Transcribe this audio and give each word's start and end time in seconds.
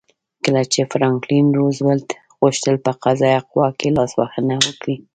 کله 0.43 0.61
چې 0.71 0.81
فرانکلین 0.91 1.47
روزولټ 1.59 2.07
غوښتل 2.41 2.75
په 2.85 2.91
قضایه 3.03 3.41
قوه 3.49 3.69
کې 3.79 3.87
لاسوهنه 3.97 4.55
وکړي. 4.65 4.95